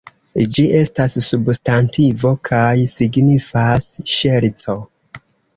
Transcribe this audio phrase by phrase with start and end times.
[0.53, 2.65] Ĝi estas substantivo kaj
[2.95, 4.81] signifas ŝerco.